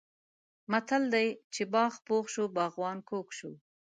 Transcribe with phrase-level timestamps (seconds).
[0.71, 3.51] متل دی: چې باغ پوخ شو باغوان کوږ شو.